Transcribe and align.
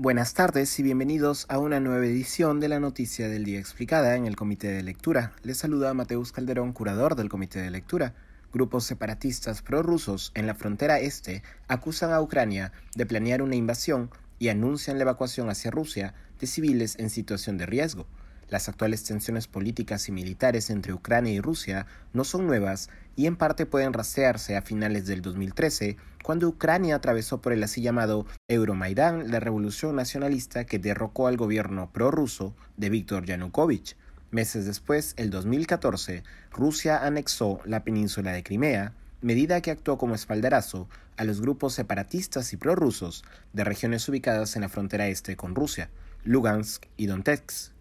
Buenas 0.00 0.32
tardes 0.32 0.78
y 0.78 0.84
bienvenidos 0.84 1.44
a 1.48 1.58
una 1.58 1.80
nueva 1.80 2.06
edición 2.06 2.60
de 2.60 2.68
la 2.68 2.78
Noticia 2.78 3.28
del 3.28 3.42
Día 3.42 3.58
Explicada 3.58 4.14
en 4.14 4.26
el 4.28 4.36
Comité 4.36 4.68
de 4.68 4.84
Lectura. 4.84 5.32
Les 5.42 5.58
saluda 5.58 5.92
Mateus 5.92 6.30
Calderón, 6.30 6.72
curador 6.72 7.16
del 7.16 7.28
Comité 7.28 7.58
de 7.58 7.72
Lectura. 7.72 8.14
Grupos 8.52 8.84
separatistas 8.84 9.60
prorrusos 9.60 10.30
en 10.36 10.46
la 10.46 10.54
frontera 10.54 11.00
este 11.00 11.42
acusan 11.66 12.12
a 12.12 12.22
Ucrania 12.22 12.70
de 12.94 13.06
planear 13.06 13.42
una 13.42 13.56
invasión 13.56 14.08
y 14.38 14.50
anuncian 14.50 14.98
la 14.98 15.02
evacuación 15.02 15.50
hacia 15.50 15.72
Rusia 15.72 16.14
de 16.38 16.46
civiles 16.46 16.94
en 17.00 17.10
situación 17.10 17.58
de 17.58 17.66
riesgo. 17.66 18.06
Las 18.48 18.68
actuales 18.68 19.02
tensiones 19.02 19.48
políticas 19.48 20.08
y 20.08 20.12
militares 20.12 20.70
entre 20.70 20.92
Ucrania 20.92 21.32
y 21.32 21.40
Rusia 21.40 21.86
no 22.12 22.22
son 22.22 22.46
nuevas 22.46 22.88
y 23.18 23.26
en 23.26 23.34
parte 23.34 23.66
pueden 23.66 23.92
rastrearse 23.92 24.56
a 24.56 24.62
finales 24.62 25.04
del 25.06 25.22
2013, 25.22 25.96
cuando 26.22 26.46
Ucrania 26.46 26.94
atravesó 26.94 27.42
por 27.42 27.52
el 27.52 27.64
así 27.64 27.82
llamado 27.82 28.26
Euromaidán, 28.46 29.32
la 29.32 29.40
revolución 29.40 29.96
nacionalista 29.96 30.66
que 30.66 30.78
derrocó 30.78 31.26
al 31.26 31.36
gobierno 31.36 31.90
prorruso 31.92 32.54
de 32.76 32.90
Viktor 32.90 33.26
Yanukovych. 33.26 33.96
Meses 34.30 34.66
después, 34.66 35.14
el 35.16 35.30
2014, 35.30 36.22
Rusia 36.52 37.04
anexó 37.04 37.58
la 37.64 37.82
península 37.82 38.30
de 38.30 38.44
Crimea, 38.44 38.92
medida 39.20 39.60
que 39.62 39.72
actuó 39.72 39.98
como 39.98 40.14
espaldarazo 40.14 40.88
a 41.16 41.24
los 41.24 41.40
grupos 41.40 41.74
separatistas 41.74 42.52
y 42.52 42.56
prorrusos 42.56 43.24
de 43.52 43.64
regiones 43.64 44.08
ubicadas 44.08 44.54
en 44.54 44.62
la 44.62 44.68
frontera 44.68 45.08
este 45.08 45.34
con 45.34 45.56
Rusia, 45.56 45.90
Lugansk 46.22 46.84
y 46.96 47.06
Donetsk, 47.06 47.72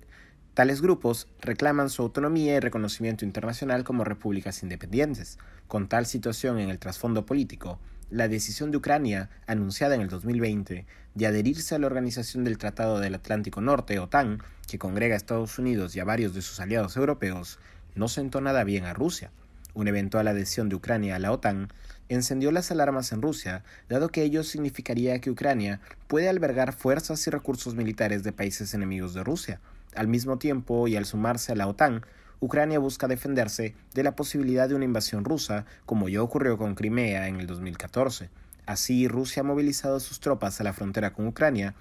Tales 0.58 0.82
grupos 0.82 1.28
reclaman 1.40 1.92
su 1.92 2.02
autonomía 2.02 2.56
y 2.56 2.60
reconocimiento 2.60 3.24
internacional 3.24 3.84
como 3.84 4.04
repúblicas 4.04 4.64
independientes. 4.64 5.38
Con 5.68 5.88
tal 5.88 6.08
situación 6.08 6.58
en 6.58 6.72
el 6.72 6.80
trasfondo 6.80 7.28
político, 7.28 7.78
la 8.10 8.28
decisión 8.28 8.72
de 8.72 8.78
Ucrania, 8.78 9.30
anunciada 9.46 9.94
en 9.94 10.02
el 10.02 10.10
2020, 10.10 10.88
de 11.14 11.28
adherirse 11.28 11.76
a 11.76 11.78
la 11.78 11.86
Organización 11.86 12.44
del 12.44 12.58
Tratado 12.58 13.00
del 13.00 13.14
Atlántico 13.14 13.62
Norte, 13.62 14.00
OTAN, 14.00 14.42
que 14.68 14.80
congrega 14.80 15.14
a 15.14 15.18
Estados 15.18 15.60
Unidos 15.60 15.96
y 15.96 16.00
a 16.00 16.06
varios 16.06 16.34
de 16.34 16.42
sus 16.42 16.60
aliados 16.60 16.98
europeos, 16.98 17.60
no 17.94 18.08
sentó 18.08 18.42
nada 18.42 18.64
bien 18.64 18.86
a 18.86 18.96
Rusia. 18.96 19.30
Una 19.76 19.92
eventual 19.92 20.28
adhesión 20.28 20.70
de 20.70 20.76
Ucrania 20.76 21.18
a 21.18 21.20
la 21.20 21.34
OTAN 21.34 21.68
encendió 22.10 22.52
las 22.52 22.72
alarmas 22.72 23.12
en 23.12 23.22
Rusia, 23.22 23.64
dado 23.90 24.10
que 24.10 24.24
ello 24.24 24.44
significaría 24.44 25.22
que 25.22 25.30
Ucrania 25.30 25.82
puede 26.08 26.30
albergar 26.30 26.74
fuerzas 26.74 27.28
y 27.28 27.30
recursos 27.30 27.76
militares 27.76 28.24
de 28.24 28.32
países 28.32 28.74
enemigos 28.74 29.14
de 29.14 29.24
Rusia, 29.24 29.62
al 29.98 30.08
mismo 30.08 30.38
tiempo 30.38 30.88
y 30.88 30.96
al 30.96 31.06
sumarse 31.06 31.52
a 31.52 31.56
la 31.56 31.68
OTAN, 31.68 32.06
Ucrania 32.40 32.78
busca 32.78 33.08
defenderse 33.08 33.76
de 33.94 34.04
la 34.04 34.16
posibilidad 34.16 34.70
de 34.70 34.76
una 34.76 34.86
invasión 34.86 35.26
rusa, 35.26 35.66
como 35.86 36.08
ya 36.08 36.22
ocurrió 36.22 36.58
con 36.58 36.76
Crimea 36.76 37.28
en 37.28 37.40
el 37.40 37.48
2014. 37.48 38.30
Así, 38.68 39.08
Rusia 39.08 39.42
ha 39.42 39.44
movilizado 39.44 40.00
sus 40.00 40.20
tropas 40.20 40.62
a 40.62 40.64
la 40.64 40.74
frontera 40.74 41.14
con 41.14 41.26
Ucrania, 41.26 41.74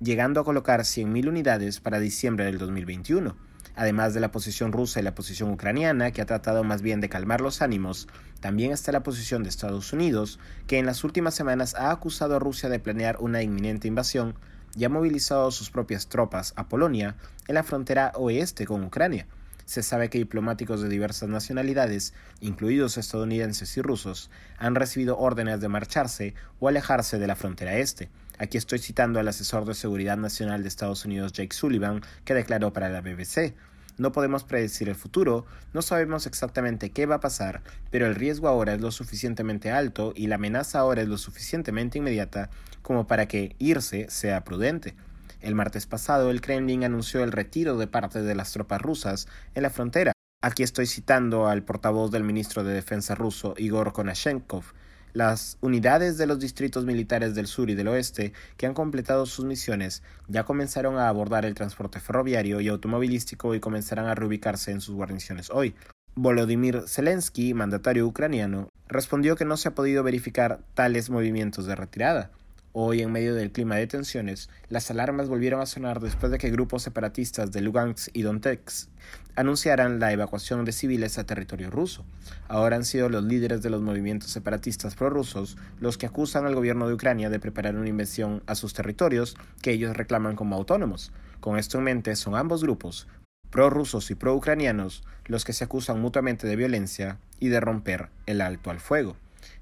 llegando 0.00 0.40
a 0.40 0.44
colocar 0.44 0.80
100.000 0.80 1.28
unidades 1.28 1.80
para 1.80 1.98
diciembre 1.98 2.44
del 2.44 2.58
2021. 2.58 3.36
Además 3.74 4.12
de 4.12 4.20
la 4.20 4.30
posición 4.30 4.70
rusa 4.70 5.00
y 5.00 5.02
la 5.02 5.14
posición 5.14 5.50
ucraniana, 5.50 6.10
que 6.10 6.20
ha 6.20 6.26
tratado 6.26 6.62
más 6.62 6.82
bien 6.82 7.00
de 7.00 7.08
calmar 7.08 7.40
los 7.40 7.62
ánimos, 7.62 8.06
también 8.40 8.72
está 8.72 8.92
la 8.92 9.02
posición 9.02 9.42
de 9.42 9.48
Estados 9.48 9.92
Unidos, 9.94 10.38
que 10.66 10.78
en 10.78 10.84
las 10.84 11.04
últimas 11.04 11.34
semanas 11.34 11.74
ha 11.74 11.90
acusado 11.90 12.36
a 12.36 12.38
Rusia 12.38 12.68
de 12.68 12.80
planear 12.80 13.16
una 13.20 13.42
inminente 13.42 13.88
invasión 13.88 14.34
y 14.76 14.84
ha 14.84 14.88
movilizado 14.88 15.50
sus 15.50 15.70
propias 15.70 16.08
tropas 16.08 16.52
a 16.56 16.68
Polonia 16.68 17.16
en 17.48 17.54
la 17.54 17.62
frontera 17.62 18.12
oeste 18.14 18.66
con 18.66 18.84
Ucrania. 18.84 19.26
Se 19.64 19.82
sabe 19.82 20.10
que 20.10 20.18
diplomáticos 20.18 20.82
de 20.82 20.88
diversas 20.88 21.28
nacionalidades, 21.28 22.14
incluidos 22.40 22.98
estadounidenses 22.98 23.76
y 23.76 23.82
rusos, 23.82 24.30
han 24.58 24.74
recibido 24.74 25.18
órdenes 25.18 25.60
de 25.60 25.68
marcharse 25.68 26.34
o 26.60 26.68
alejarse 26.68 27.18
de 27.18 27.26
la 27.26 27.36
frontera 27.36 27.76
este. 27.76 28.10
Aquí 28.38 28.58
estoy 28.58 28.80
citando 28.80 29.20
al 29.20 29.28
asesor 29.28 29.64
de 29.64 29.74
seguridad 29.74 30.16
nacional 30.16 30.62
de 30.62 30.68
Estados 30.68 31.04
Unidos 31.04 31.32
Jake 31.32 31.54
Sullivan, 31.54 32.02
que 32.24 32.34
declaró 32.34 32.72
para 32.72 32.88
la 32.88 33.00
BBC 33.00 33.54
no 33.98 34.12
podemos 34.12 34.44
predecir 34.44 34.88
el 34.88 34.94
futuro, 34.94 35.44
no 35.72 35.82
sabemos 35.82 36.26
exactamente 36.26 36.90
qué 36.90 37.06
va 37.06 37.16
a 37.16 37.20
pasar, 37.20 37.62
pero 37.90 38.06
el 38.06 38.14
riesgo 38.14 38.48
ahora 38.48 38.74
es 38.74 38.80
lo 38.80 38.90
suficientemente 38.90 39.70
alto 39.70 40.12
y 40.14 40.26
la 40.26 40.36
amenaza 40.36 40.78
ahora 40.78 41.02
es 41.02 41.08
lo 41.08 41.18
suficientemente 41.18 41.98
inmediata 41.98 42.50
como 42.82 43.06
para 43.06 43.26
que 43.26 43.54
irse 43.58 44.06
sea 44.10 44.44
prudente. 44.44 44.94
El 45.40 45.54
martes 45.54 45.86
pasado 45.86 46.30
el 46.30 46.40
Kremlin 46.40 46.84
anunció 46.84 47.24
el 47.24 47.32
retiro 47.32 47.76
de 47.76 47.88
parte 47.88 48.22
de 48.22 48.34
las 48.34 48.52
tropas 48.52 48.80
rusas 48.80 49.26
en 49.54 49.62
la 49.64 49.70
frontera. 49.70 50.12
Aquí 50.40 50.62
estoy 50.62 50.86
citando 50.86 51.48
al 51.48 51.62
portavoz 51.62 52.10
del 52.10 52.24
ministro 52.24 52.64
de 52.64 52.74
Defensa 52.74 53.14
ruso 53.14 53.54
Igor 53.58 53.92
Konashenkov, 53.92 54.64
las 55.12 55.58
unidades 55.60 56.18
de 56.18 56.26
los 56.26 56.38
distritos 56.38 56.84
militares 56.84 57.34
del 57.34 57.46
sur 57.46 57.70
y 57.70 57.74
del 57.74 57.88
oeste 57.88 58.32
que 58.56 58.66
han 58.66 58.74
completado 58.74 59.26
sus 59.26 59.44
misiones 59.44 60.02
ya 60.28 60.44
comenzaron 60.44 60.98
a 60.98 61.08
abordar 61.08 61.44
el 61.44 61.54
transporte 61.54 62.00
ferroviario 62.00 62.60
y 62.60 62.68
automovilístico 62.68 63.54
y 63.54 63.60
comenzarán 63.60 64.06
a 64.06 64.14
reubicarse 64.14 64.70
en 64.70 64.80
sus 64.80 64.94
guarniciones 64.94 65.50
hoy. 65.50 65.74
Volodymyr 66.14 66.84
Zelensky, 66.88 67.54
mandatario 67.54 68.06
ucraniano, 68.06 68.68
respondió 68.86 69.36
que 69.36 69.46
no 69.46 69.56
se 69.56 69.68
ha 69.68 69.74
podido 69.74 70.02
verificar 70.02 70.60
tales 70.74 71.08
movimientos 71.08 71.66
de 71.66 71.74
retirada. 71.74 72.30
Hoy, 72.74 73.02
en 73.02 73.12
medio 73.12 73.34
del 73.34 73.52
clima 73.52 73.76
de 73.76 73.86
tensiones, 73.86 74.48
las 74.70 74.90
alarmas 74.90 75.28
volvieron 75.28 75.60
a 75.60 75.66
sonar 75.66 76.00
después 76.00 76.32
de 76.32 76.38
que 76.38 76.50
grupos 76.50 76.82
separatistas 76.82 77.52
de 77.52 77.60
Lugansk 77.60 78.08
y 78.14 78.22
Donetsk 78.22 78.88
anunciaran 79.36 80.00
la 80.00 80.10
evacuación 80.10 80.64
de 80.64 80.72
civiles 80.72 81.18
a 81.18 81.26
territorio 81.26 81.68
ruso. 81.70 82.06
Ahora 82.48 82.76
han 82.76 82.86
sido 82.86 83.10
los 83.10 83.24
líderes 83.24 83.60
de 83.60 83.68
los 83.68 83.82
movimientos 83.82 84.30
separatistas 84.30 84.94
prorrusos 84.94 85.58
los 85.80 85.98
que 85.98 86.06
acusan 86.06 86.46
al 86.46 86.54
gobierno 86.54 86.88
de 86.88 86.94
Ucrania 86.94 87.28
de 87.28 87.40
preparar 87.40 87.76
una 87.76 87.90
invasión 87.90 88.42
a 88.46 88.54
sus 88.54 88.72
territorios 88.72 89.36
que 89.60 89.72
ellos 89.72 89.94
reclaman 89.94 90.34
como 90.34 90.56
autónomos. 90.56 91.12
Con 91.40 91.58
esto 91.58 91.76
en 91.76 91.84
mente, 91.84 92.16
son 92.16 92.36
ambos 92.36 92.62
grupos, 92.62 93.06
prorrusos 93.50 94.10
y 94.10 94.14
pro-ucranianos, 94.14 95.04
los 95.26 95.44
que 95.44 95.52
se 95.52 95.64
acusan 95.64 96.00
mutuamente 96.00 96.46
de 96.46 96.56
violencia 96.56 97.18
y 97.38 97.48
de 97.48 97.60
romper 97.60 98.08
el 98.24 98.40
alto 98.40 98.70
al 98.70 98.80
fuego. 98.80 99.14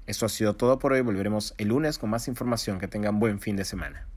Eso 0.05 0.25
ha 0.25 0.29
sido 0.29 0.55
todo 0.55 0.79
por 0.79 0.93
hoy. 0.93 1.01
Volveremos 1.01 1.53
el 1.57 1.69
lunes 1.69 1.97
con 1.97 2.09
más 2.09 2.27
información. 2.27 2.79
Que 2.79 2.87
tengan 2.87 3.19
buen 3.19 3.39
fin 3.39 3.55
de 3.55 3.65
semana. 3.65 4.07